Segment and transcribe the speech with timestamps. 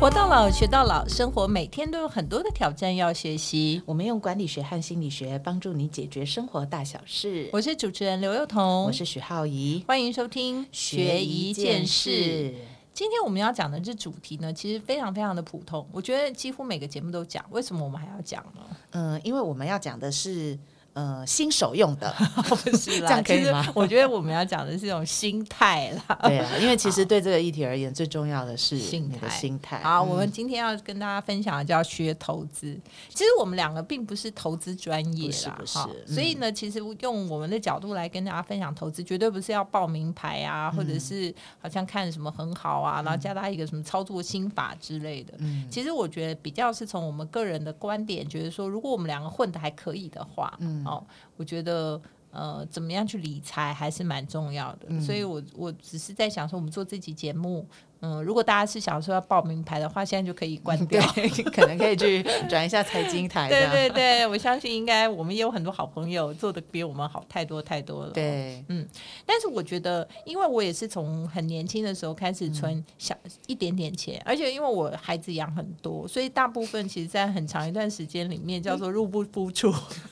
[0.00, 3.82] 活到老，学到老，生活每天都有很多的挑战要学习。
[3.84, 7.50] 我们用管理学和心理学帮助你解决生活大小事。
[7.52, 12.54] 我是主持人刘幼彤，我是许浩怡，欢迎收听学一件事。
[12.94, 17.44] 今天我们要讲的这主题呢，其实非常非常的普通，我觉得几乎每个节目都讲。
[17.50, 18.76] 为什么我们还要讲呢？
[18.92, 20.58] 嗯，因为我们要讲的是。
[21.00, 22.14] 呃，新手用的，
[22.84, 23.66] 这样可以吗？
[23.74, 26.18] 我觉得我们要讲的是一种心态啦。
[26.28, 29.26] 对啊，因为其实对这个议题而言，最重要的是心态。
[29.30, 29.78] 心态。
[29.78, 32.78] 好，我们今天要跟大家分享的叫学投资。
[33.08, 35.78] 其实我们两个并不是投资专业啦，不是。
[36.06, 45.32] 所以呢，其实用我们的角度来跟大家分享投资，绝对不是要报名牌啊，或者是好像看什么很好啊，然后教他一个什么操作心法之类的。
[45.38, 45.66] 嗯。
[45.70, 50.84] 其实我觉得比较是从我们个人的观点，觉得说，如果我们两个混的还可以的话，嗯。
[50.90, 57.66] 哦，我觉得呃，怎么样去理财还是蛮重要的，所以我我只是在想说，我们做这期节目。
[58.02, 61.02] 嗯，如果大家是想说要报名牌的话，现在就可以关掉，
[61.52, 63.46] 可能可以去转一下财经台。
[63.50, 68.12] 对对对，我相信应该我们也有很多好朋友做的比我们好太多太多了。
[68.12, 68.88] 对，嗯，
[69.26, 73.14] 但是我觉得，因为我也是从很年轻的时候开始存小
[73.46, 79.70] 一点点钱，而且因为我孩子养很多，所以大部分其实在很长一段时间里面叫做入不敷出，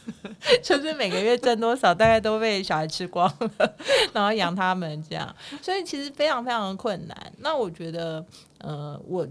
[0.63, 3.75] 就是每个月挣多少大概都被小孩吃光了，
[4.13, 7.33] 然后养他们这样，所以其实非常非常的困难。
[7.39, 7.71] 那我。
[7.79, 8.25] 觉得
[8.59, 9.25] 呃，我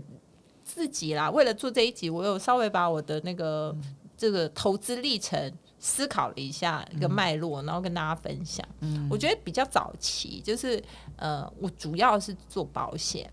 [0.63, 3.75] 自己啦，为了做这一集，我有稍微把我的那个
[4.15, 8.65] 这个投资历程思考了一下一个脉络，然后跟大家分享。
[8.79, 10.81] 嗯，我觉得比较早期，就是
[11.17, 13.29] 呃，我主要是做保险。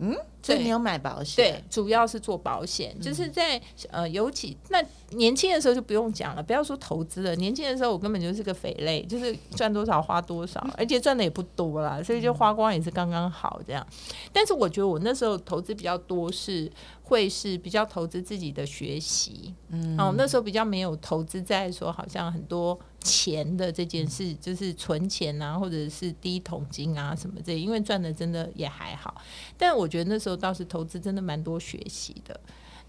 [0.00, 1.44] 嗯，所以你有买保险？
[1.44, 13.86] 对，主要是做保险，就是在呃，尤其那年轻的时候就不用讲了，不要说投资了，年轻的时候我根本就是个肥类，就是赚多少花多少，而且赚的也不多啦，所以就花光也是刚刚好这样。
[14.32, 16.70] 但是我觉得我那时候投资比较多是。
[17.10, 29.20] 会是比较投资自己的学习，嗯，哦，那时候比较没有投资在说好像很多钱的这件事，就是存钱啊，或者是第一桶金啊什么这，因为赚的真的也还好。
[29.56, 32.38] 但我觉得那时候倒是投资真的蛮多学习的。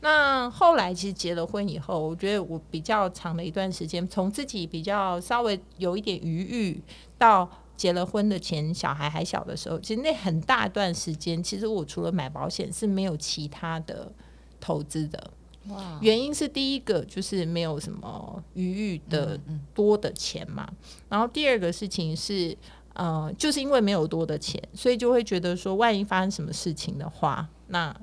[0.01, 6.83] 那后来其实结了婚以后，我觉得我比较长的一段时间，从自己比较稍微有一点余裕
[7.17, 7.49] 到。
[7.77, 14.11] 结了婚的前，小孩还小的时候，其实那很大段时间，其实我除了买保险是没有其他的
[14.59, 15.31] 投资的。
[15.69, 15.99] 哇！
[16.01, 19.39] 原因是第一个就是没有什么余裕的
[19.73, 20.67] 多的钱嘛。
[21.09, 22.57] 然后第二个事情是，
[22.93, 27.95] 呃，就是因为没有多的钱，所以就会觉得说，万一发生什么事情的话，那。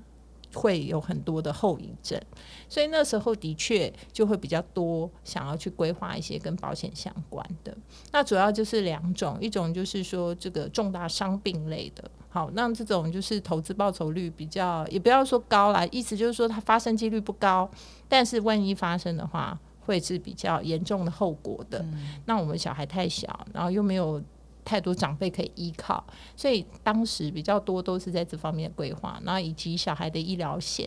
[0.59, 2.21] 会有很多的后遗症，
[2.69, 7.77] 所以那时候的确就会比较多想要去规划一些跟保险相关的。
[8.11, 17.71] 那主要就是两种，一种就是说这个重大伤病类的，好，那这种就是投资报酬率比较，也不要说高啦，意思就是说它发生几率不高，
[18.09, 21.85] 但是万一发生的话，会是比较严重的后果的。
[22.27, 24.21] 那我们小孩太小，然后又没有。
[24.69, 26.05] 太多长辈可以依靠，
[26.37, 30.87] 所以当时比较多都是在这方面的规划，然后以及小孩的医疗险，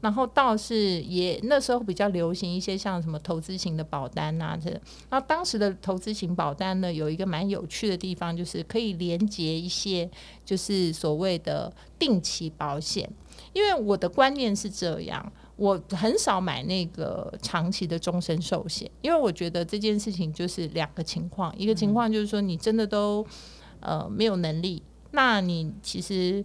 [0.00, 4.68] 然后倒是也那时候比较流行一些像什么投资型的保单啊，这
[5.10, 10.10] 那当时的投资型保单呢，有一个蛮有趣的地方，就是可以连接一些
[10.44, 13.08] 就是所谓的定期保险，
[13.52, 15.32] 因为我的观念是这样。
[15.60, 23.22] 我很少买那个长期的终身寿险，因为我觉得这件事情就是两个情况，一个情况就是说你真的都
[23.80, 26.42] 呃没有能力，那你其实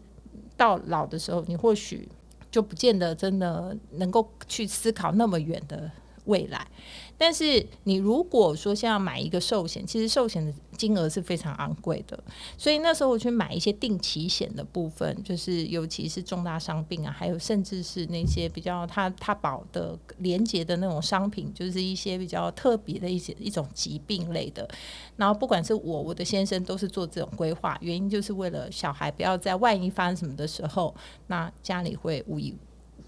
[0.57, 2.09] 到老的时候，你或许
[2.51, 5.89] 就不见得真的能够去思考那么远的
[6.25, 6.67] 未来。
[7.17, 12.21] 但是你如果说像买一个寿险，其实寿险的金额是非常昂贵的，
[12.57, 24.67] 所以那时候我去买一些定期险的部分，就是尤其是重大伤病啊，还有甚至是那些比较它它保的连接的那种商品，就是一些比较特别的一些一种疾病类的。
[25.15, 30.93] 然后不管是我我的先生都是做这种规划，原因就是为了小孩不要在万一发生什么的时候，
[31.27, 32.53] 那家里会无一。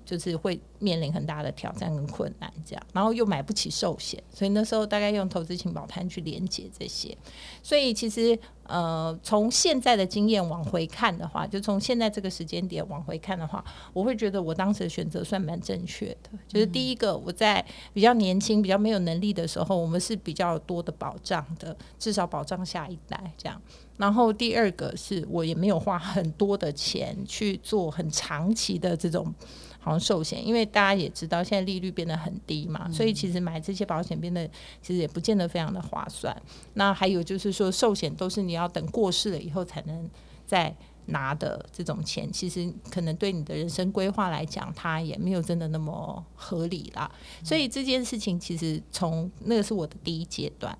[0.06, 7.16] 就是会面临很大的挑战跟困难，这样，然后又买不起寿险，所以那时候大概用投资情报摊去连接这些。
[7.64, 13.64] 所以其实呃，从现在的经验往回看的话，就从现在这个时间点往回看的话，
[13.94, 16.30] 我会觉得我当时的选择算蛮正确的。
[16.48, 23.62] 就是第一个，我在比较年轻、比较没有能力的时候，我们是比较多的保障的，至少保障下一代这样。
[23.98, 29.34] 然后第二个是我也没有花很多的钱去做很长期的这种。
[29.80, 34.48] 好像寿险，因为大家也知道现在利率变得很低嘛，所以其实买这些保险变得
[34.82, 36.36] 其实也不见得非常的划算。
[36.76, 40.10] 那还有就是说，寿险都是你要等过世了以后才能
[40.46, 40.76] 再
[41.08, 47.10] 拿的这种钱，其实可能对你的人生规划来讲，它也没有真的那么合理啦。
[47.44, 50.78] 所以这件事情其实从那个是我的第一阶段。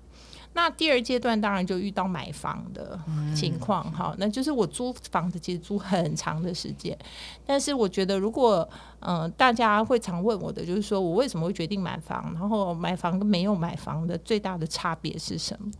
[0.60, 2.98] 那第二阶段当然就遇到买房的
[3.32, 6.98] 情况哈，那就是我租房子其实租很长的时间，
[7.46, 8.68] 但是我觉得如果
[8.98, 15.70] 嗯大家会常问我的就是说我为什么会决定买房，然后买房跟没有买房的最大的差别是什么？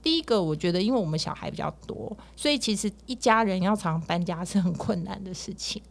[0.00, 5.82] 第一个我觉得因为我们小孩比较多，所以其实一家人要常搬家是很困难的事情。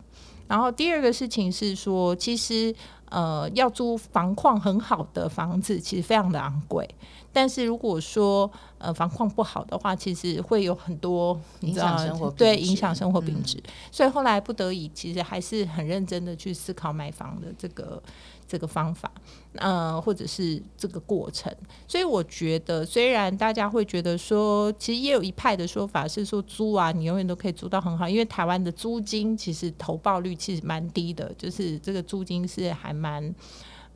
[0.47, 2.73] 然后第二个事情是说，其实
[3.09, 6.89] 呃要租房况很好的房子，其实非常的昂贵。
[7.33, 13.61] 但是如果说呃房况不好的话，其实会有很多影响生活对影响生活品质。
[13.91, 18.01] 所以后来不得已，其实还是很认真的去思考买房的这个
[18.47, 19.11] 这个方法，
[19.55, 21.53] 呃，或者是这个过程。
[21.87, 33.35] 所以我觉得，虽然大家会觉得说，其实也有一派的说法是说租啊，你永远都可以租到很好，因为台湾的租金其实投报率其实蛮低的，就是这个租金是还蛮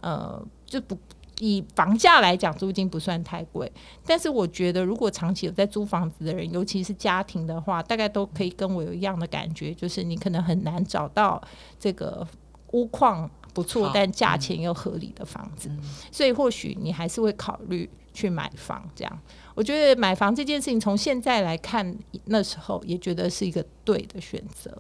[0.02, 0.96] 呃就不。
[1.40, 3.72] 以房价来讲，租金不算太贵，
[4.06, 11.42] 但是我觉得，如果长期有在租房子的人，尤其是家庭的话，大概都可以跟我有一样的感觉，就是你可能很难找到
[11.80, 12.28] 这个
[12.74, 15.70] 屋况不错但价钱又合理的房子，
[16.12, 18.88] 所以或许你还是会考虑去买房。
[18.94, 19.20] 这样，
[19.56, 24.72] 我觉得买房这件事情，从现在来看，那时候也觉得是一个对的选择。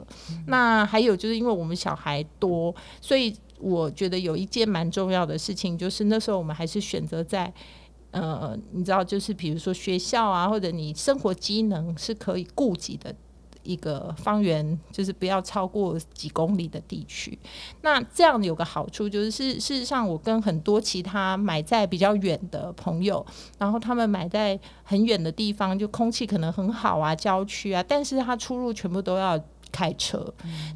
[0.45, 3.36] 那还有就是因为我们小孩多，所以。
[3.62, 7.54] 我觉得有一件蛮重要的事情，就是那时候我们还是选择在，
[8.12, 13.16] 呃，你知道，就是比如说学校啊，或者你生活机能是可以顾及的
[13.63, 17.38] 一个方圆，就是不要超过几公里的地区。
[17.81, 23.25] 那这样有个好处就是，事事实上，我跟很多其他买在比较远的朋友，
[23.60, 29.40] 然后他们买在很远的地方，就空气可能很好啊，郊区啊，但是他出入全部都要。
[29.71, 30.21] 开车，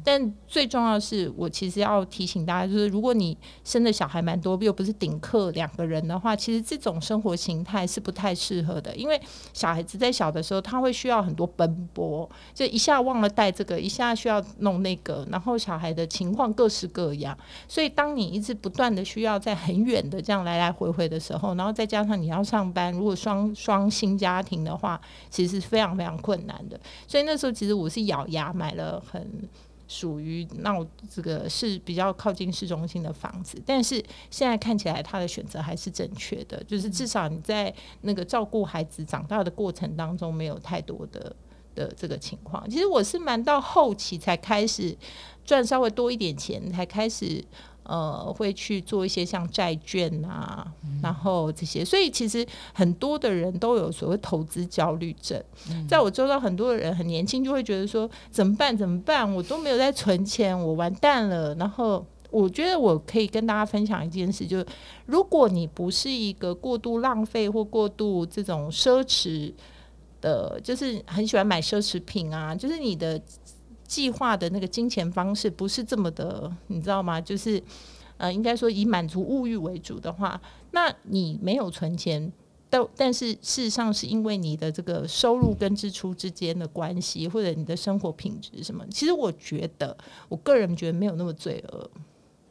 [0.02, 8.96] 但最重要的是，我其实要提醒大家，就是如果你生的小孩蛮多，又不是顶客两个人的话，其实这种生活形态是不太适合的。
[8.96, 9.20] 因为
[9.52, 17.36] 小孩子在小的时候，他会需要很多奔波，就一下忘了带这个，一下需要弄那个，然后小孩的情况各式各样。
[17.68, 24.98] 所以，当你一直不断的需要在很远的这样来来回回的时候，然后再加上你要上班，如果双双新家庭的话，
[25.28, 26.80] 其实是非常非常困难的。
[27.06, 28.85] 所以那时候，其实我是咬牙买了。
[28.86, 29.48] 呃很
[29.88, 37.72] 属于闹这个是比较靠近市中心的房子，但是现在看起来他的选择还是正确的，就是至少你在
[38.02, 41.34] 那个照顾孩子长大的过程当中没有太多的
[41.74, 42.68] 的这个情况。
[42.68, 44.96] 其实我是蛮到后期才开始
[45.44, 47.44] 赚稍微多一点钱，才开始。
[47.88, 50.66] 呃，会去做一些像债券啊，
[51.00, 55.40] 然后这些，所以其实很多的人都有所谓投资焦虑症。
[55.88, 58.76] 在我周遭，很多的人很年轻就会觉得说，怎么办？
[58.76, 59.32] 怎么办？
[59.32, 61.54] 我都没有在存钱，我完蛋了。
[61.54, 64.66] 然后，我觉得我可以跟大家分享一件事，就是
[65.06, 69.52] 如果你不是一个过度浪费或过度这种奢侈
[70.20, 73.22] 的，就是很喜欢买奢侈品啊，就是你的。
[73.86, 77.20] 计划的那个金钱方式不是这么的，你知道吗？
[77.20, 77.62] 就是
[78.16, 80.40] 呃，应该说以满足物欲为主的话，
[80.72, 82.32] 那你没有存钱，
[82.68, 89.96] 但但是事实上是因为你的这个收入跟支出之间的关系，或者你的生活品质什么，其实我觉得，
[90.28, 91.90] 我个人觉得没有那么罪恶。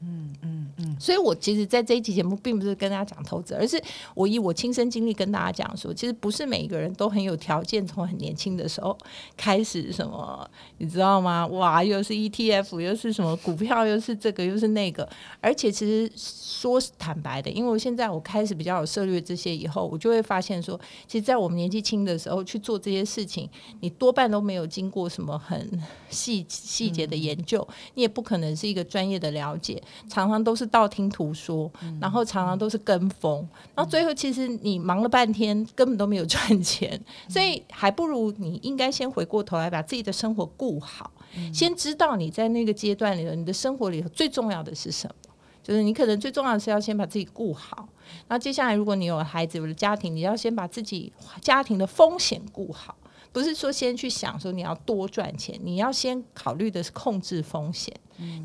[0.01, 3.81] 嗯嗯嗯，所以我其实，在这一期节目，并不是跟大家讲投资，而是
[4.13, 8.97] 我以我亲身经历跟大家讲说，其实不是每一个人都很有条件，从很年轻的时候
[9.35, 11.45] 开始什么，你知道吗？
[11.47, 15.07] 哇，又是 ETF，又是什么股票，又是这个，又是那个，
[15.41, 23.49] 而且其实说坦白的，因为我现在我开始比较有涉略这些以后，我就会发现说，其实，在我们年纪轻的时候去做这些事情，
[23.81, 29.81] 你多半都没有经过什么很细细节的研究，你也不可能是一个专业的了解。
[30.09, 41.11] 常常都是道听途说，然后常常都是跟风，然后最后其实你忙了半天，根本都没有赚钱，所以还不如你应该先回过头来把自己的生活顾好，
[41.53, 45.15] 先知道你在那个阶段里头，你的生活里头最重要的是什么，
[45.63, 47.89] 就是你可能最重要的是要先把自己顾好，
[48.27, 51.11] 然后接下来如果你有孩子有了家庭，你要先把自己
[51.41, 52.95] 家庭的风险顾好，
[53.31, 57.93] 不是说先去想说你要多赚钱，你要先考虑的是控制风险。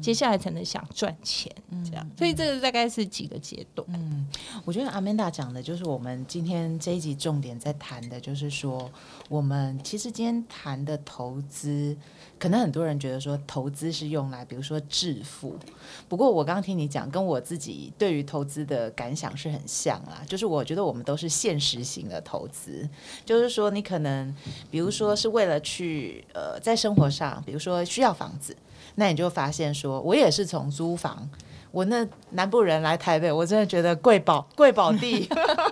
[0.00, 1.50] 接下来才能想赚钱，
[1.84, 2.06] 这样。
[2.16, 3.86] 所以这个大概是几个阶段。
[3.92, 4.26] 嗯
[4.64, 8.90] 我觉得阿曼达讲的就是我们今天这一集重点在谈的，就是说
[9.28, 11.96] 我们其实今天谈的投资，
[12.38, 15.56] 可能很多人觉得说投资是用来比如说致富，
[16.08, 22.88] 不过我刚刚听你讲，跟我自己对于投资的感想是很像啦，就是我觉得我们都是现实型的投资，
[23.24, 24.34] 就是说你可能
[24.70, 28.54] 比如说是为了去呃在生活上，比如说需要房子，
[28.94, 31.28] 那你就发现说我也是从租房。
[31.72, 35.28] 我那南部人来台北，我真的觉得贵宝贵宝地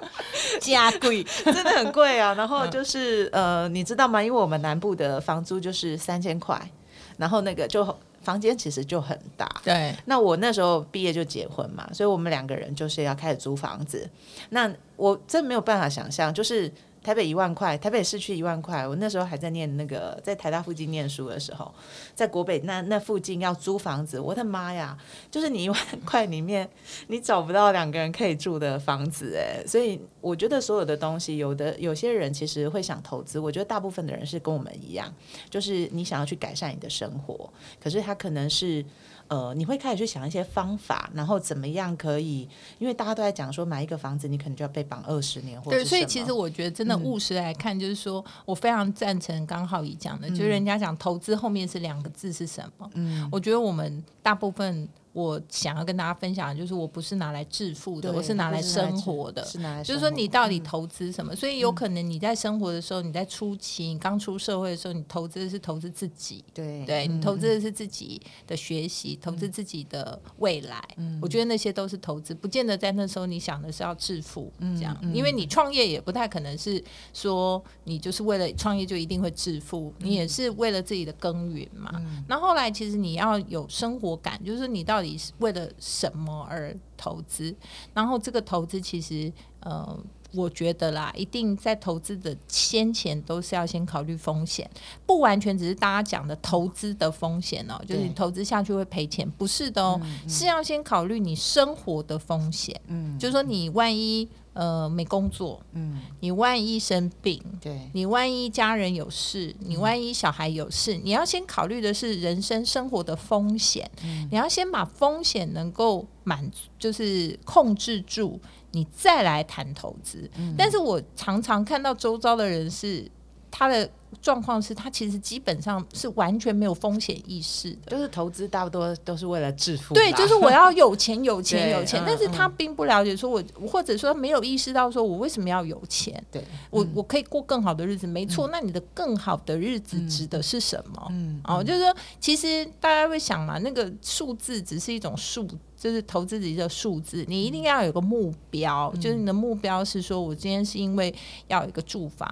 [0.63, 2.33] 加贵， 真的很贵啊。
[2.35, 4.23] 然后就是呃，你知道吗？
[4.23, 6.71] 因为我们南部的房租就是三千块，
[7.17, 7.85] 然后那个就
[8.23, 9.51] 房间其实就很大。
[9.65, 14.09] 对，那我那时候毕业就结婚嘛，所以我们两个人就是要开始租房子。
[14.51, 16.73] 那我真没有办法想象，就是。
[17.03, 18.87] 台北一万块，台北市区一万块。
[18.87, 21.73] 我那时候还在念那个，在台大附近念书的时候，
[22.15, 24.97] 在国北那那附近要租房子，我的妈呀！
[25.31, 26.69] 就是你一万块里面，
[27.07, 35.13] 你找不到两个人可以住的房子，哎，所以我觉得所有的东西，有的有些人其实会想投资，我觉得大部分的人是跟我们一样，
[35.49, 37.51] 就是你想要去改善你的生活，
[37.81, 38.85] 可是他可能是。
[39.29, 42.49] 呃，你会开始去想一些方法，然后怎么样可以？
[42.79, 52.91] 因为大家都在讲说，买一个房子你可能就要被绑二十年，或者对，所以其实我觉得真的务实来看，就是说我非常赞成刚浩宇讲的，就是人家讲投资后面是两个字是什么？
[52.95, 54.89] 嗯，我觉得我们大部分。
[55.13, 59.45] 我想要跟大家分享的就是，我不是拿来致富的，我是拿来生活的。
[59.45, 61.35] 是拿来，就是说你到底投资什么？
[61.35, 66.45] 所以有可能你在生活的时候，你在初期，你刚出社会的时候，你投资的是投资自己。
[66.55, 70.81] 对，对你投资的是自己的学习，投资自己的未来。
[71.21, 76.81] 我觉得那些都是投资，不见得在那时候你想的是要致富这样，因为你创业也不太可能是
[77.13, 81.91] 说你就是为了创业就一定会致富，你也是为了自己的耕耘嘛。
[82.29, 85.08] 那后来其实你要有生活感，就是你到底。
[85.17, 87.55] 是为了什么而投资？
[87.95, 89.99] 然后这个投资其实，呃，
[90.33, 94.69] 我觉得啦，一定在投资的先前都是要先考虑风险，
[95.07, 102.79] 不完全只是大家讲的投资的风险哦，就是你投资下去会赔钱，不是的哦，是要先考虑你生活的风险。
[102.87, 104.29] 嗯，就是说你万一。
[104.55, 113.89] 呃，没工作，嗯，你万一生病，对，你万一家人有事，你万一小孩有事，你要先考虑的是人生生活的风险，
[114.33, 118.41] 你要先把风险能够满足，就是控制住，
[118.73, 120.31] 你再来谈投资。
[120.57, 123.11] 但是我常常看到周遭的人是
[123.51, 123.91] 他的。
[124.21, 129.95] 状况是他其实基本上是完全没有风险意识的，就是投资大多都是为了致富。
[129.95, 132.03] 对，就是我要有钱，有钱， 有钱。
[132.07, 136.23] 但是他并不了解，说我或者说没有意识到，说我为什么要有钱？
[136.31, 138.49] 对，我我可以过更好的日子，没错。
[138.53, 141.07] 那你的更好的日子指的是什么？
[141.11, 145.47] 嗯，哦，就是说，其实大家会想嘛，那个数字只是一种数。
[145.81, 148.93] 就是投资的一个数字，你一定要有个目标。
[149.01, 151.15] 就是你的目标是说，我今天是因为
[151.47, 152.29] 要有一个住房，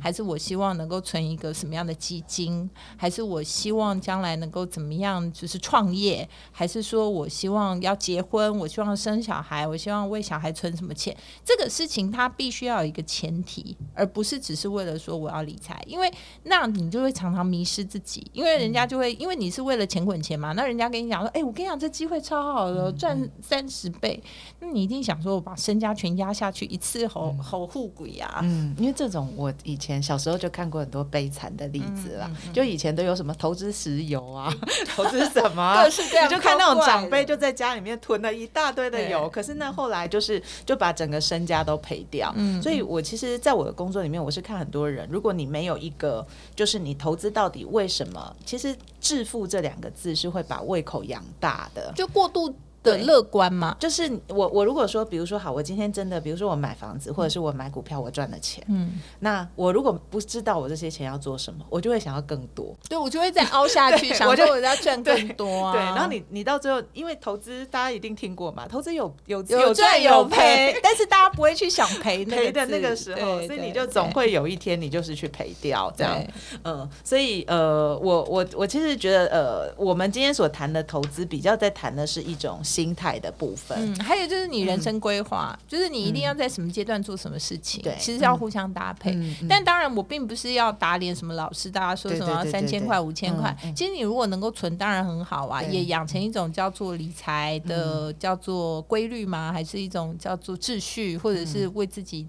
[0.00, 11.14] 还是我希望能够存一个什么样的基金，还是我希望将来能够怎么样，就是创业，还是说我希望要结婚，我希望生小孩，我希望为小孩存什么钱？
[11.44, 16.10] 这个事情它必须要有一个前提，而不是只是为了说我要理财，因为
[16.44, 22.94] 那你就会常常迷失自己，因为人家就会因为你是为了钱滚钱嘛，那人家跟你讲说，哎，我跟你讲，这机会超好的。
[22.96, 24.22] 赚三十倍，
[24.60, 28.38] 那你一定想说，我把身家全压下去，一次吼吼护鬼呀？
[28.42, 34.52] 嗯，因为这种我以前小时候就看过很多悲惨的例子啦，就以前都有什么投资石油啊，
[34.96, 42.32] 投资什么， 各式各样，就看那种长辈就在家里面囤了一大堆的油，可是那后来就是就把整个身家都赔掉。
[42.36, 48.36] 嗯，所以我其实在我的工作里面，我是看很多人，如果你没有一个，就是你投资到底为什么？
[48.44, 52.54] 其实致富这两个字是会把胃口养大的，就过度。
[52.84, 53.74] 的乐观嘛？
[53.80, 65.72] 就是我我如果说，比如说好，我今天真的，比如说我买房子，或者是我买股票，我赚了钱，嗯，那我如果不知道我这些钱要做什么，我就会想要更多，对我就会再凹下去， 想说我要赚更多啊。
[65.72, 76.22] 对，然后你你到最后，因为投资大家一定听过嘛，投资有有有赚有赔，但是大家不会去想赔 赔的那个时候，所以你就总会有一天你就是去赔掉这样，
[76.64, 82.60] 嗯，所以呃，我我我其实觉得呃，我们今天所谈的投资比较在谈的是一种。
[82.74, 89.16] 心态的部分，嗯，还有就是你人生规划，就是你一定要在什么阶段做什么事情，对，其实要互相搭配。
[89.48, 99.52] 但当然，我并不是要打脸什么老师，大家说什么三千块、五千块，其实你如果能够存，当然很好啊，也养成一种叫做理财的叫做规律吗？
[99.52, 102.26] 还是一种叫做秩序，或者是为自己。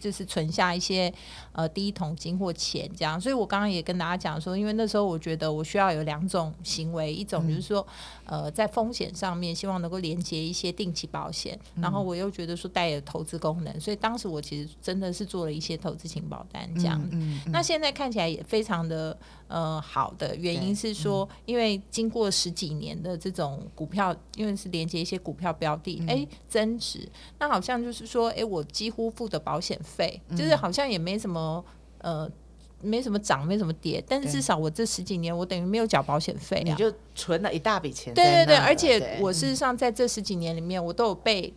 [0.00, 1.12] 就是存下一些
[1.52, 3.20] 呃第一桶金或钱这样。
[3.20, 7.86] 所以我刚刚也跟大家讲说，因为那时候我觉得我需要有两种行为，一种就是说
[8.26, 17.00] 呃在风险上面希望能够连接一些定期保险，然后我又觉得说带有投资功能，所以当时我其实真的是做了一些投资型保单这样。
[17.12, 19.16] 嗯，那现在看起来也非常的
[19.48, 20.36] 呃好的。
[20.36, 27.06] 原因是说，因为经过十几年的这种股票，因为是连接一些股票标的，哎、增值，
[27.38, 31.39] 那好像就是说，哎、我几乎付的保险费，就是好像也没什么
[31.98, 32.30] 呃。
[32.82, 36.64] 没什么涨，没什么跌，但是至少我这十几年我等于没有缴保险费啊。
[36.64, 38.56] 你就存了一大笔钱对对对。
[38.56, 41.52] 而且我事实上在这十几年里面，我都有被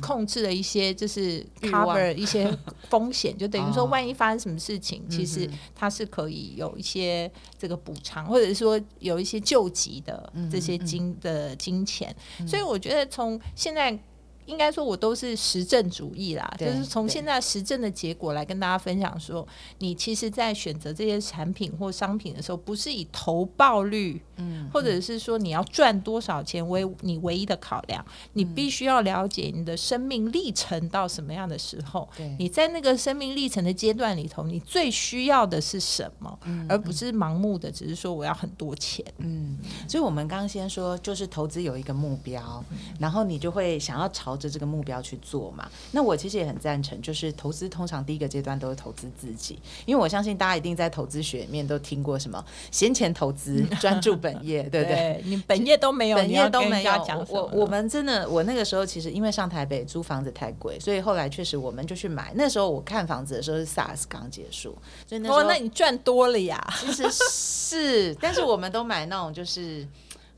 [0.00, 2.50] 控制了一些，就是 cover 一些
[2.88, 12.16] 风险，就等于说哦万一发生什么事情，其实它是可以有一些这个补偿，或者是说有一些救急的这些金的金钱。
[12.48, 14.02] 所以我觉得从现在。
[14.46, 19.46] 应该说，我都是实证主义啦，就是从现在实证的结果来跟大家分享说，
[19.78, 39.04] 你其实，在选择这些产品或商品的时候，不是以投报率，嗯，或者是说你要赚多少钱为你唯一的考量，你必须要了解你的生命历程到什么样的时候，对你在那个生命历程的阶段里头，你最需要的是什么，而不是盲目的只是说我要很多钱。
[39.18, 39.56] 嗯
[39.88, 42.64] 所以我们刚刚先说，就是投资有一个目标，
[42.98, 45.68] 然后你就会想要朝着这个目标去做嘛。
[45.92, 55.22] 那我其实也很赞成，就是投资通常第一个阶段都是投资自己，因为我相信大家一定在投资学里面都听过什么闲钱投资、专注本业，对不对？
[55.24, 56.92] 你本业都没有，本业都没有
[57.28, 62.32] 我我们真的，我那个时候其实因为上台北租房子太贵，所以后来确实我们就去买。
[62.34, 66.58] 那时候我看房子的时候是 SARS 刚结束，所以那时候哦，那你赚多了呀。
[66.80, 69.86] 其实是，但是我们都买那种就是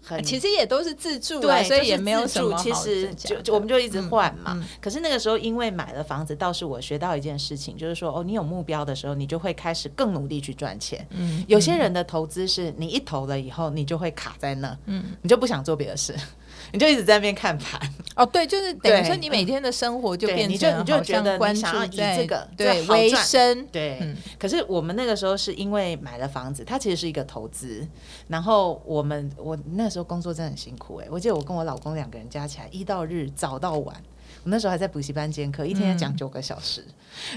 [0.04, 4.52] 很其实也都是自助啦，对，所以也没有自助什么其实就就我们就一直换嘛。
[4.54, 11.06] 嗯可是那个时候因为买了房子，倒是我学到一件事情，就是说哦，你有目标的时候，你就会开始更努力去赚钱。
[11.10, 16.14] 嗯有些人的投资是你一投了以后，你就会卡在那，嗯，你就不想做别的事，
[16.72, 17.80] 你就一直在那边看盘。
[18.16, 27.86] 哦，对，就是等于说你每天的生活就对变你就你就成好觉得你像关注想要以在这个对维这好赚生，对，嗯可是我们那个时候是因为买了房子，它其实是一个投资。
[28.28, 33.96] 然后我们我那时候工作真的很辛苦哎、我记得我跟我老公两个人加起来一到日早到晚，
[34.44, 36.84] 我那时候还在补习班兼课，一天要讲九个小时，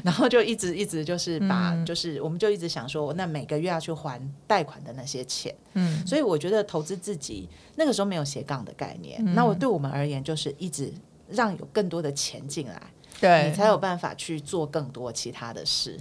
[0.03, 5.55] 然后就一直一直就是把、嗯就是我们就一直想说，那每个月要去还贷款的那些钱。
[5.73, 10.93] 嗯，所以我觉得投资自己那个时候没有斜杠的概念，嗯那我对我们而言就是一直
[11.29, 12.81] 让有更多的钱进来，
[13.21, 15.97] 对，你才有办法去做更多其他的事。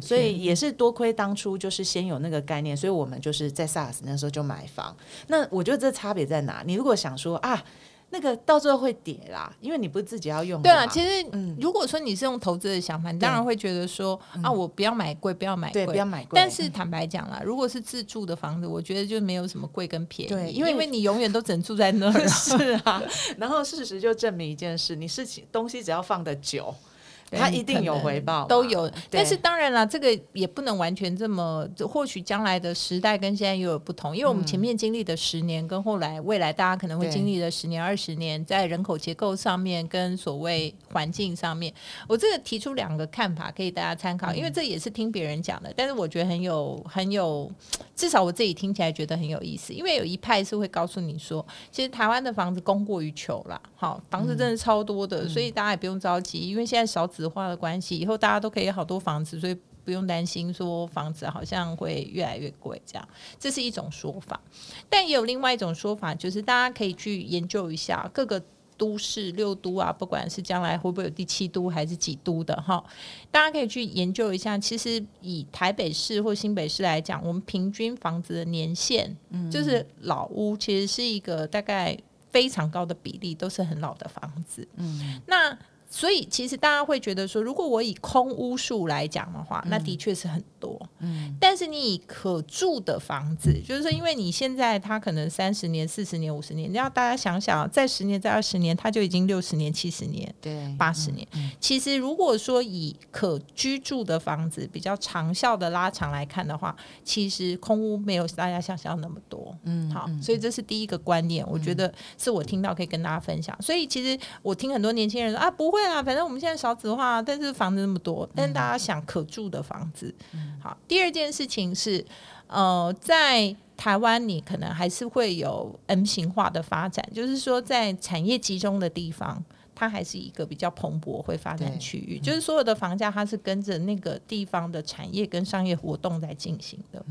[0.00, 4.96] 所以也是多亏当初就是先有那个概念，所以我们就是在 SARS 那时候就买房。
[5.26, 6.62] 那我觉得这差别在哪？
[6.64, 7.62] 你如果想说啊，
[8.10, 11.56] 那个到最后会跌啦，因为你不是自己要用的对啊，其实嗯。
[11.60, 22.28] 如果说你是用投资的想法，你当然会觉得说啊，我不要买贵，不要买贵，不要买贵，但是坦白讲啦，如果是自住的房子，我觉得就没有什么贵跟便宜，对因为因为你永远都只能住在那儿啊。
[22.28, 23.02] 是啊，
[23.38, 26.95] 然后事实就证明一件事，你事情东西只要放的久，对
[27.30, 41.72] 它一定有回报，都有，但是当然啦，这个也不能完全这么，或许将来的时代跟现在又有不同，因为我们前面经历的十年，跟后来未来大家可能会经历的十年、二十年，在人口结构上面跟所谓环境上面，
[42.06, 47.50] 我这个提出两个看法，可以大家参考，因为这也是听别人讲的，但是我觉得很有很有，
[47.94, 64.40] 至少我自己听起来觉得很有意思，因为有一派是会告诉你说，其实台湾的房子供过于求啦，好，房子真的超多的，所以大家也不用着急，因为现在少子化的关系，以后大家都可以有好多房子，所以不用担心说房子好像会越来越贵，这样这是一种说法。
[64.88, 68.42] 但也有另外一种说法，就是大家可以去研究一下各个。
[68.78, 72.84] 都市六都啊，不管是将来会不会有第七都还是几都的哈，
[73.30, 74.58] 大家可以去研究一下。
[74.58, 81.96] 其实以台北市或新北市来讲，我们平均房子的年限，嗯就是老屋，其实是一个大概
[82.30, 84.68] 非常高的比例，都是很老的房子。
[84.76, 90.80] 嗯，那所以其实大家会觉得说，如果我以空屋数来讲的话，那的确是很多。
[90.98, 100.34] 嗯，但是你以可住的房子，就是说因为你现在它可能三十年、四十年、五十年，你要大家想想，在十年、在二十年，它就已经六十年、七十年。
[100.40, 101.26] 对八十年。
[101.60, 109.56] 其实如果说以可居住的房子比较长效的拉长来看的话，其实空屋没有大家想象那么多。
[109.62, 113.56] 嗯，好，所以这是第一个观念，我觉得是我听到可以跟大家分享。
[113.62, 120.14] 所以其实我听很多年轻人说啊，不会啦，反正我们现在少子化，但是房子那么多，但是大家想可住的房子。
[120.62, 122.04] 好，第二件事情是，
[122.46, 129.44] 呃，在台湾你可能还是会有 M 型化的发展，就是说在产业集中的地方。
[129.78, 137.04] 它还是一个比较蓬勃会发展区域，就是所有的房价它是跟着那个地方的产业跟商业活动在进行的，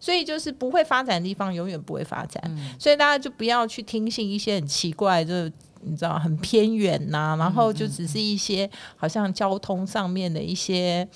[0.00, 2.42] 所以就是不会发展的地方永远不会发展，
[2.76, 5.48] 所以大家就不要去听信一些很奇怪的。
[5.82, 11.06] 你知道很偏远呐、然后就只是一些好像交通上面的一些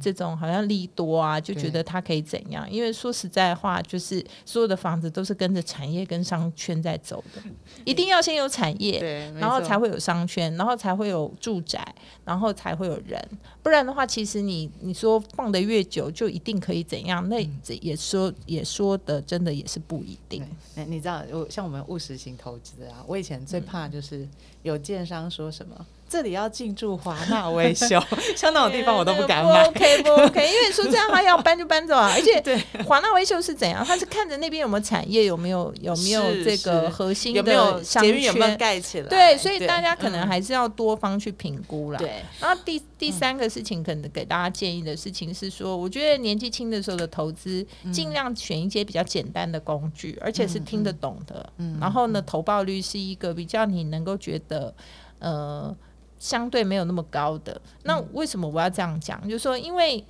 [0.00, 2.70] 这种好像利多啊，就觉得它可以怎样？
[2.70, 7.42] 因为说实在话，就是所有的房子都是跟着产业跟商圈在走的，
[7.84, 11.82] 一定要先有产业，然后才会有商圈，然后才会有住宅，
[12.24, 13.20] 然后才会有人。
[13.62, 17.28] 不然的话，其实你你说放的越久，就一定可以怎样？
[17.28, 24.28] 那这也说也说的，真的也是不一定那。，你你知道，我像我们务实型投资啊，我以前最怕就是是
[24.62, 25.86] 有建商说什么。
[26.12, 27.98] 这里要进驻华纳维修，
[28.36, 29.62] 像那种地方我都不敢买。
[29.64, 33.82] 不 OK 不 OK，因为说这样他要搬就搬走啊，而且对华纳维修是怎样？
[33.82, 38.58] 他是看着那边有没有产业，有没有有没有这个核心有没有的商捷运有没有圈？
[38.58, 39.08] 盖起来？
[39.08, 41.98] 对，所以大家可能嗯还是要多方去评估啦。
[41.98, 51.50] 对然后第第三个事情，可能给大家建议的事情是说，我觉得年纪轻的时候的投资，尽量选一些比较简单的工具，而且是听得懂的。
[51.80, 54.74] 然后呢，投报率是一个比较你能够觉得，
[55.18, 55.74] 呃，
[56.22, 57.60] 相对没有那么高的。
[57.82, 59.20] 那为什么我要这样讲？
[59.28, 60.04] 就是说，因为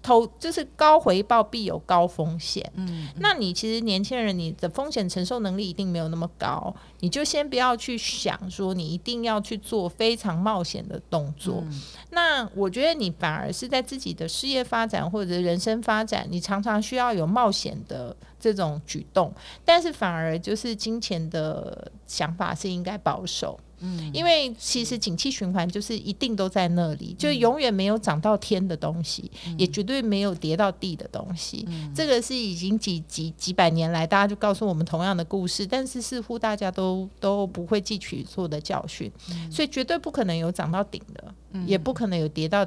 [0.00, 2.64] 投就是高回报必有高风险。
[2.76, 11.62] 嗯，那你其实年轻人你的风险承受能力一定没有那么高，你就先不要去想说你一定要去做非常冒险的动作。
[12.10, 19.30] 那我觉得你反而是在自己的事业发展或者人生发展，你常常需要有冒险的这种举动，
[19.62, 23.60] 但是反而就是金钱的想法是应该保守。
[23.84, 31.68] 嗯，因为其实景气循环就是一定都在那里，就永远没有涨到天的东西，也绝对没有跌到地的东西。
[31.94, 39.12] 这个是已经几几几百年来，大家就告诉我们同样的故事，但是似乎大家都都不会汲取错的教训，
[39.50, 41.34] 所以绝对不可能有涨到顶的，
[41.66, 42.66] 也不可能有跌到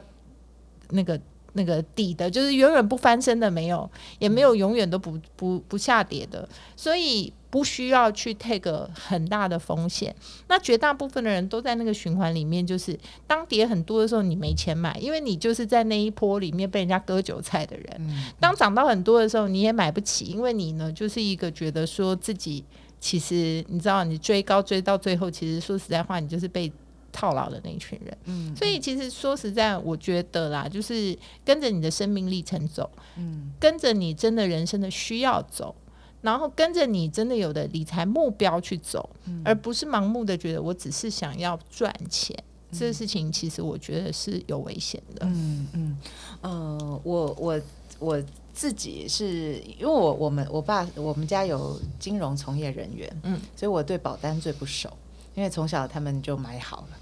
[0.92, 1.20] 那个。
[1.58, 3.90] 那个底的，就是永远不翻身的，没有，
[4.20, 10.16] 也没有永远都不不不下跌的，所以不需要去 take 很大的风险。
[10.48, 18.16] 那绝大部分的人都在那个循环里面，就是当跌很多的时候，你没钱买，因为你就是在那一波里面被人家割韭菜的人。
[18.40, 22.64] 当涨到很多的时候，你也买不起，因为你呢就是一个觉得说自己
[23.00, 26.72] 其实你知道，你追高追到最后，其实说实在话，你就是被。
[27.18, 35.74] 套牢的那一群人，嗯，所以其实说实在，我觉得啦，就是跟着你的生命历程走，嗯，跟着你真的人生的需要走，
[36.22, 39.10] 然后跟着你真的有的理财目标去走，
[39.44, 42.38] 而不是盲目的觉得我只是想要赚钱，
[42.72, 45.26] 这个事情其实我觉得是有危险的。
[45.26, 45.98] 嗯嗯，
[46.42, 47.60] 呃，我我
[47.98, 54.88] 我自己是因为我我们我爸我们家有金融从业人员，嗯，所以我对保单最不熟，
[55.34, 56.98] 因为从小他们就买好了。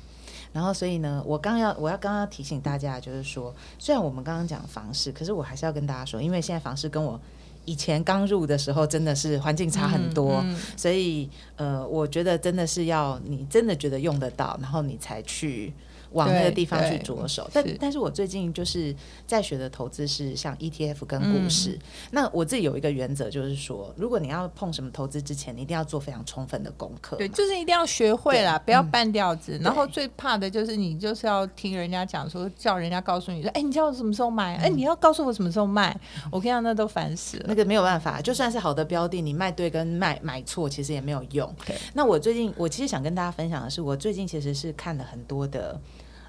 [0.56, 7.20] 然后，所以呢，我刚要我要刚刚提醒大家，就是说，虽然我们刚刚讲房市，可是我还是要跟大家说，因为现在房市跟我
[7.66, 10.58] 以前刚入的时候真的是环境差很多，嗯。
[10.78, 15.74] 所以呃，我觉得真的是要你真的觉得用得到，然后你才去
[16.16, 17.48] 往那个地方去着手。
[17.54, 18.94] 但但是我最近就是
[19.28, 21.74] 在学的投资是像 ETF 跟股市。
[21.74, 27.18] 嗯那我自己有一个原则，就是说，如果你要碰什么投资之前，你一定要做非常充分的功课。
[27.18, 29.60] 对，就是一定要学会啦，不要半吊子。
[29.62, 34.56] 然后最怕的就是你就是要听人家讲说，叫人家告诉你说，哎，你叫我什么时候买？
[34.56, 35.96] 哎，你要告诉我什么时候卖？
[36.32, 37.46] 我跟你讲，那都烦死了。
[37.48, 41.54] 那个没有办法，就算是好的标的，你卖对跟卖买错，其实也没有用。
[41.94, 45.80] 那我最近，我其实想跟大家分享的是，我最近其实是看了很多的。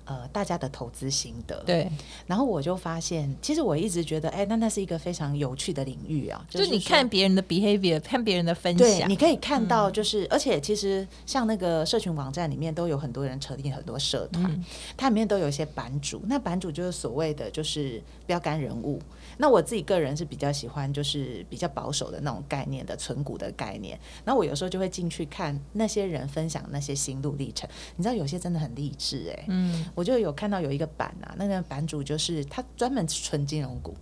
[0.07, 1.91] 呃，大家的投资心得，对，
[2.27, 14.65] 然后我就发现，其实我一直觉得，哎，那那是一个非常有趣的领域啊，就是你看别人的 behavior，看别人的分对，享你，可以看到，就是、而且其实像那个社群网站里面都有很多人成立很多社团，嗯。
[14.97, 19.01] 它里面都有一些版主，那版主就是所谓的就是标杆人物。
[19.39, 33.97] 那我自己个人是比较喜欢就是比较保守的那种概念的存股的概念，然后我有时候就会进去看那些人分享那些心路历程，你知道有些真的很励志哎、嗯，我就有看到有一个版啊，那个版主就是他专门存金融股。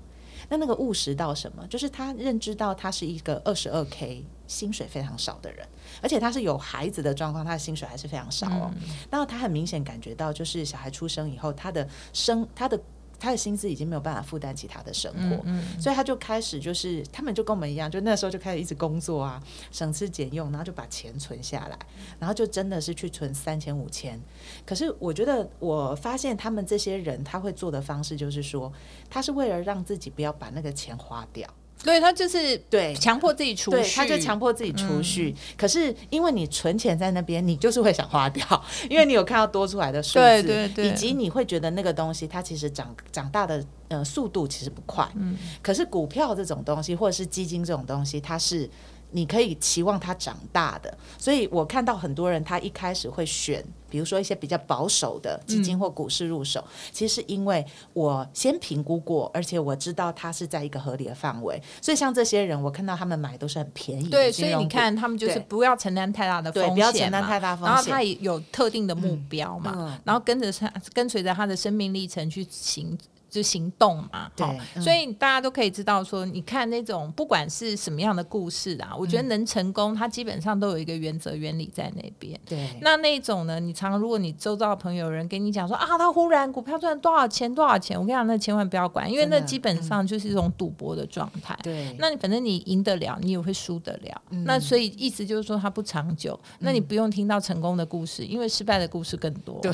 [0.51, 1.67] 那那个务实到什么？
[1.69, 5.67] 就是他认知到他是一个二十二 k 薪水非常少的人，
[6.03, 8.71] 而且他是有孩子的状况，他的薪水还是非常少哦。
[9.11, 12.79] 然后他很明显感觉到，就是小孩出生以后，他的生他的
[13.25, 21.79] 他的薪资已经没有办法负担起他的生活，嗯所以他就开始就是他们就跟我们一样，就那时候就开始一直工作啊，省吃俭用，然后就把钱存下来，
[22.19, 24.21] 然后就真的是去存三千五千。
[24.67, 28.73] 可是我觉得我发现他们这些人他会做的方式就是说，
[29.09, 31.49] 他是为了让自己不要把那个钱花掉。
[31.85, 35.33] 对他就是对强迫自己储对，蓄，他就强迫自己储蓄。
[35.57, 38.45] 可是因为你存钱在那边，你就是会想花掉，
[38.91, 45.09] 因为你有看到多出来的数字，对对对以及你会觉得那个东西它其实长长大的呃速度其实不快。
[45.15, 48.69] 嗯，可是股票这种东西或者是基金这种东西，它是。
[49.17, 67.73] 你可以期望他长大的，所以我看到很多人他一开始会选，比如说一些比较保守的基金或股市入手，其实是因为我先评估过，而且我知道它是在一个合理的范围，所以像这些人，我看到他们买都是很便宜的对，所以你看他们就是不要承担太大的风险嘛，不要承担太大风险。
[67.73, 69.99] 然后他也有特定的目标嘛，嗯。
[70.05, 72.99] 然后跟着他跟随着他的生命历程去行。
[73.35, 82.39] 就行动嘛，对嗯所以大家都可以知道说，你看那种不管是什么样的故事啊，我觉得能成功，它基本上都有一个原则原理在那边。
[82.47, 91.59] 对那那种呢，你常如果你周遭的朋友有人跟你讲说啊，他忽然股票赚多少钱多少钱，我跟你讲，那千万不要管，因为那基本上就是一种赌博的状态。
[91.63, 94.23] 对，那你反正你赢得了，你也会输得了。
[94.31, 96.39] 嗯那所以意思就是说它不长久。
[96.61, 99.59] 那你不用听到成功的故事，因为失败的故事更多。
[99.61, 99.73] 对，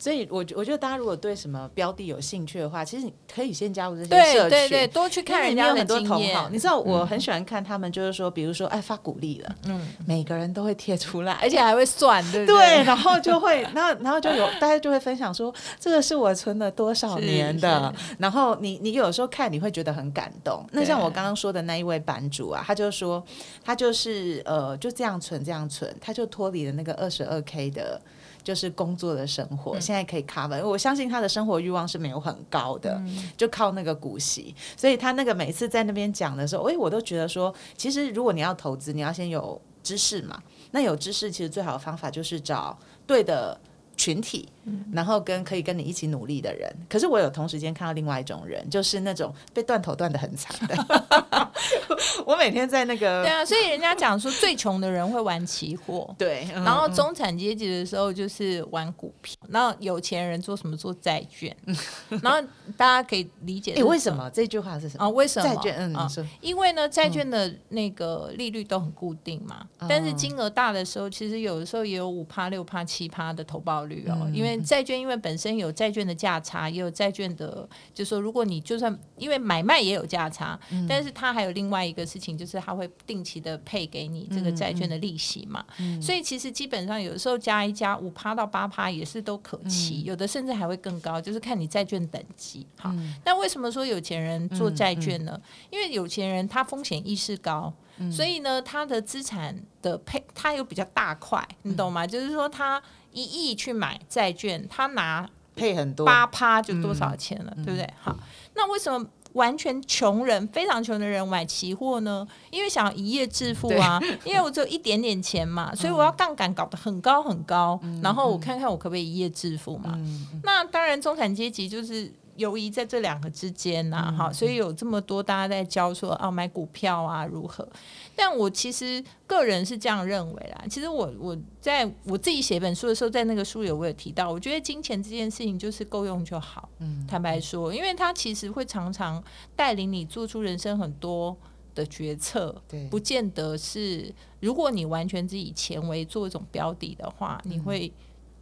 [0.00, 4.50] 所以我我觉得大家如果对什么标的有兴趣的话，其实你可以先加入这些社群。
[4.50, 6.48] 对对，多去看人家很多同好，。
[6.48, 12.84] 你知道我很喜欢看他们，就是说，比如说，哎，发鼓励了，嗯，每个人都会贴出来，而且还会算，对不对，对？
[12.84, 20.64] 然后就会，然后然后就有大家就会分享说，这个是我存了多少年的，然后你你有时候看你会觉得很感动。
[20.72, 23.22] 那像我刚刚说的那一位版主啊，他就说
[23.62, 28.00] 他就是呃就这样存这样存，他就脱离了那个二十二 k 的。
[28.42, 30.66] 就是工作的生活，嗯现在可以 cover。
[30.66, 34.54] 我相信他的生活欲望是没有很高的，嗯就靠那个股息。
[34.76, 40.42] 所以他那个每次在那边讲的时候，哎，我都觉得说，其实如果你要投资，你要先有知识嘛。
[40.70, 43.58] 那有知识，其实最好的方法就是找对的
[43.96, 46.70] 群体，嗯然后跟可以跟你一起努力的人。
[46.88, 50.76] 可是我有同时间看到另外一种人，就是那种被断头断的很惨的。
[52.26, 56.14] 我每天在那个对啊，所以人家讲说最穷的人会玩期货。
[56.18, 61.54] 对，嗯然后中产阶级的时候就是玩股票，然后有钱人做什么做债券，
[62.22, 62.40] 然后
[62.76, 65.04] 大家可以理解哎、为什么这句话是什么？
[65.04, 65.08] 啊？
[65.08, 74.28] 为什么债券，嗯，因为呢，债券的那个利率都很固定嘛，但是金额大的时候，其实有的时候也有五趴、六趴、七趴的投报率哦。
[74.32, 85.64] 因为债券因为本身有债券的价差，也有债券的，就说如果你就算因为买卖也有价差，但是它还有另外一个事情，就是它会定期的配给你这个债券的利息嘛。
[86.00, 92.66] 所以其实基本上有的时候加一加五趴到八趴也是都可期，有的甚至还会更高，就是看你债券等级。
[92.78, 92.92] 好，
[93.24, 95.40] 那为什么说有钱人做债券呢？
[95.70, 97.72] 因为有钱人他风险意识高，
[98.10, 102.06] 所以呢，他的资产的配他有比较大块，你懂吗？
[102.06, 107.88] 就是说他一亿去买债券，他拿配很多八趴就多少钱了，对不对？
[108.00, 108.16] 好，
[108.54, 109.06] 那为什么？
[109.34, 112.26] 完全穷人，非常穷的人买期货呢？
[112.50, 114.00] 因为想要一夜致富啊！
[114.24, 119.96] 因为我只有一点点钱嘛，所以我要杠杆搞得很高很高，然后我看看我可不可以一夜致富嘛。
[120.42, 127.68] 那当然，中产阶级就是游移在这两个之间呐、哈、所以有这么多大家在教说啊，买股票啊如何？
[128.14, 130.64] 但我其实个人是这样认为啦。
[130.70, 136.68] 其实我我在我自己写一本书的时候，在那个书里我有提到，我觉得金钱这件事情就是够用就好。
[136.78, 139.22] 嗯，坦白说，因为它其实会常常
[139.56, 141.36] 带领你做出人生很多
[141.74, 147.92] 的决策，对不见得是如果你完全是以钱为做一种标的的话，你会。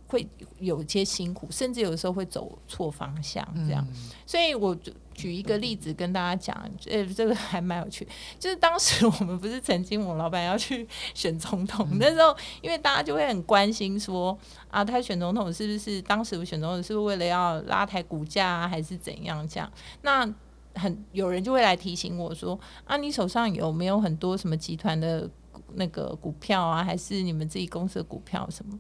[0.08, 0.26] 会
[0.58, 3.86] 有一些辛苦，甚至有时候会走错方向，这样。
[4.24, 8.06] 所以我就举一个例子跟大家讲，呃，这个还蛮有趣。
[8.38, 14.36] 就是当时我们不是曾经我老板要去选总统， 那时候因为大家就会很关心说
[14.70, 19.70] 啊，他选总统是不是当时我选总统是不是为了要拉抬股价啊，还是怎样这样？
[20.02, 20.28] 那
[20.74, 25.28] 很有人就会来提醒我说啊，你手上有没有很多什么集团的
[25.74, 28.78] 那个股票啊，还是你们自己公司的股票什么？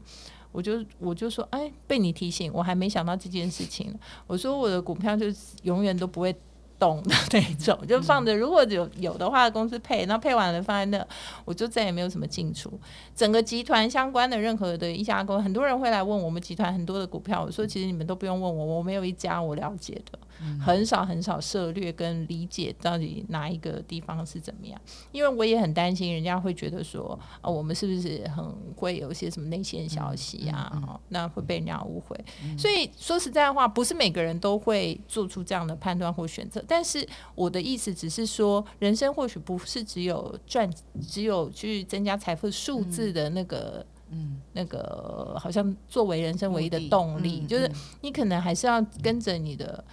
[0.56, 3.94] 我就我就说，哎，被你提醒，我还没想到这件事情。
[4.26, 6.34] 我说我的股票就是永远都不会
[6.78, 8.34] 动的那种，就放着。
[8.34, 11.06] 如果有有的话，公司配，那配完了放在那，
[11.44, 12.72] 我就再也没有什么进出。
[13.14, 20.18] 整个集团相关的任何的一家公司，很多人会来问我们集团很多的股票，我说其实你们都不用问我，我没有一家我了解的。
[20.60, 24.80] 很少很少涉略跟理解到底哪一个地方是怎么样，
[25.12, 28.44] 因为我也很担心人家会觉得说，啊，我们是不是很
[28.74, 30.70] 会有一些什么内线消息啊？
[30.86, 32.18] 哦，那会被人家误会。
[32.58, 36.62] 所以说实在话，不是每个人都会做出这样的判断或选择。
[36.66, 40.70] 但是我的意思只是说，人生或许不是只有赚，
[41.00, 43.84] 只有去增加财富数字的那个。
[44.08, 47.68] 嗯，那个好像作为人生唯一的动力，就是
[48.02, 49.84] 你可能还是要跟着你的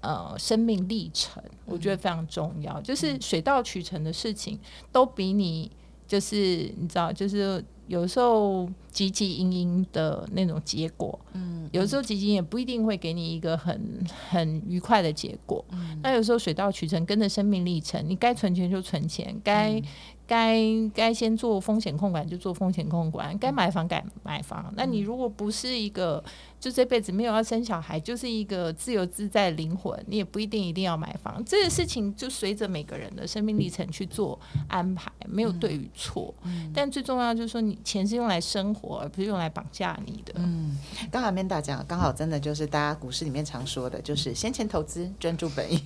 [0.00, 2.80] 呃生命历程，我觉得非常重要。
[2.80, 4.58] 就是水到渠成的事情，
[4.92, 5.70] 都比你
[6.06, 15.64] 就是你知道，就是有时候汲汲营营的那种结果，嗯，有时候基金也不一定会给你一个很很愉快的结果。
[16.02, 19.82] 那有时候水到渠成，跟着生命历程，你该存钱就存钱，该。
[20.30, 20.62] 该
[20.94, 24.72] 该先做风险控管就做风险控管，该买房该买房。
[24.76, 26.22] 那你如果不是一个
[26.60, 31.44] 就这辈子没有要生小孩，就是一个自由自在灵魂，你也不一定一定要买房。
[31.44, 36.32] 这个事情就随着每个人的生命历程去做安排，没有对与错。
[36.72, 40.34] 但最重要就是说，你钱是用来生活，而不是用来绑架你的。
[40.36, 40.78] 嗯，
[41.10, 45.80] 刚才面大讲，刚好真的就是大家股市里面常说的，就是先前投资专注本业。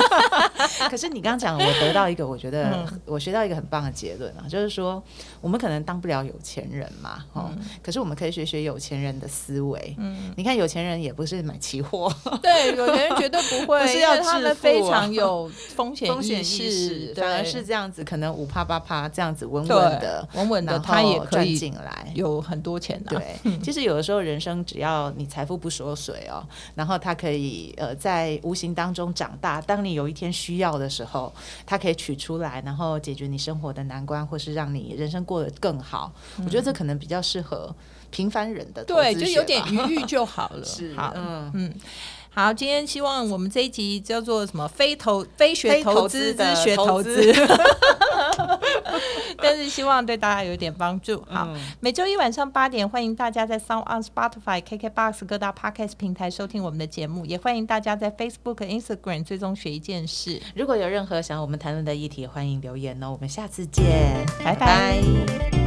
[0.90, 3.70] 可是你刚刚讲，我得到一个，我觉得我学到一个很。
[3.70, 5.00] 棒的结论啊，就是说
[5.40, 7.48] 我们可能当不了有钱人嘛，哦，
[7.80, 9.94] 可是我们可以学学有钱人的思维。
[9.96, 23.16] 嗯，你看有钱人也不是买期货， 对，有钱人绝对不会， 是要他们非常有风险风险意识，反而是这样子，可能五趴八趴这样子稳稳的，稳稳的，他也可以进来，有很多钱的。
[23.16, 26.42] 对，其实有的时候人生只要你财富不缩水哦，
[26.74, 31.32] 然后他可以呃在无形当中长大，当你有一天需要的时候，
[31.64, 33.60] 他可以取出来，然后解决你生。
[33.60, 37.70] 活的难关，或是让你人生过得更好，我觉得这可能比较适合
[38.10, 38.82] 平凡人的。
[38.84, 40.64] 对，就有点余裕就好了。
[40.64, 41.74] 是，好，嗯嗯，
[42.32, 44.66] 好，今天希望我们这一集叫做什么？
[44.68, 47.32] 非投非学投资之学投资。
[49.42, 51.22] 但是希望对大家有一点帮助。
[51.28, 51.48] 好，
[51.80, 60.40] 每周一晚上八点，欢迎大家在 Sound on Spotify、KKBox 各大 Podcast 平台收听我们的节目，也欢迎大家在 Facebook、Instagram 最终学一件事。
[60.54, 63.10] 如果有任何想要我们谈论的议题，欢迎留言哦。
[63.10, 63.84] 我们下次见，
[64.44, 65.59] 拜拜。